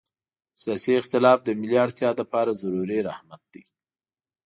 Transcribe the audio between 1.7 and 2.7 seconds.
اړتیا لپاره